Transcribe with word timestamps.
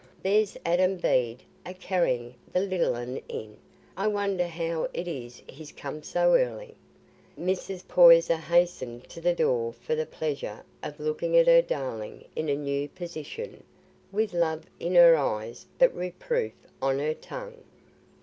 There's 0.23 0.57
Adam 0.65 0.97
Bede 0.97 1.43
a 1.63 1.75
carrying 1.75 2.33
the 2.51 2.61
little 2.61 2.95
un 2.95 3.17
in. 3.29 3.55
I 3.95 4.07
wonder 4.07 4.47
how 4.47 4.87
it 4.95 5.07
is 5.07 5.43
he's 5.47 5.71
come 5.71 6.01
so 6.01 6.33
early." 6.33 6.73
Mrs. 7.39 7.87
Poyser 7.87 8.37
hastened 8.37 9.03
to 9.09 9.21
the 9.21 9.35
door 9.35 9.73
for 9.73 9.93
the 9.93 10.07
pleasure 10.07 10.63
of 10.81 10.99
looking 10.99 11.37
at 11.37 11.45
her 11.45 11.61
darling 11.61 12.25
in 12.35 12.49
a 12.49 12.55
new 12.55 12.89
position, 12.89 13.63
with 14.11 14.33
love 14.33 14.63
in 14.79 14.95
her 14.95 15.15
eyes 15.15 15.67
but 15.77 15.95
reproof 15.95 16.53
on 16.81 16.97
her 16.97 17.13
tongue. 17.13 17.61